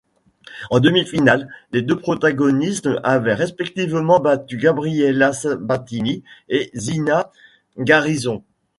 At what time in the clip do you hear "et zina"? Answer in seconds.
6.49-7.29